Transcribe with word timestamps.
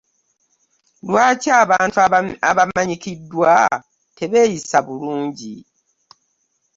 Lwaki 1.07 1.49
abantu 1.63 1.97
abamanyikidwa 2.51 3.53
tebeyisa 4.17 4.77
bulungi? 4.87 5.55